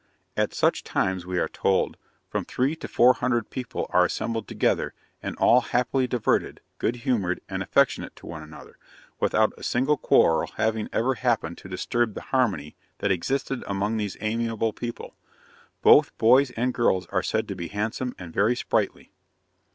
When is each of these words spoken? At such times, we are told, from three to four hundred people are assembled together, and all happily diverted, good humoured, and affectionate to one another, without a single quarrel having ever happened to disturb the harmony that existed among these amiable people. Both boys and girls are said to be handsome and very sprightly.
At 0.35 0.51
such 0.51 0.83
times, 0.83 1.27
we 1.27 1.37
are 1.37 1.47
told, 1.47 1.95
from 2.27 2.43
three 2.43 2.75
to 2.75 2.87
four 2.87 3.13
hundred 3.13 3.51
people 3.51 3.85
are 3.91 4.03
assembled 4.03 4.47
together, 4.47 4.95
and 5.21 5.35
all 5.37 5.61
happily 5.61 6.07
diverted, 6.07 6.59
good 6.79 6.95
humoured, 7.05 7.39
and 7.47 7.61
affectionate 7.61 8.15
to 8.15 8.25
one 8.25 8.41
another, 8.41 8.79
without 9.19 9.53
a 9.59 9.63
single 9.63 9.97
quarrel 9.97 10.49
having 10.57 10.89
ever 10.91 11.13
happened 11.13 11.59
to 11.59 11.69
disturb 11.69 12.15
the 12.15 12.21
harmony 12.33 12.75
that 12.97 13.11
existed 13.11 13.63
among 13.67 13.97
these 13.97 14.17
amiable 14.21 14.73
people. 14.73 15.13
Both 15.83 16.17
boys 16.17 16.49
and 16.49 16.73
girls 16.73 17.05
are 17.11 17.21
said 17.21 17.47
to 17.49 17.55
be 17.55 17.67
handsome 17.67 18.15
and 18.17 18.33
very 18.33 18.55
sprightly. 18.55 19.11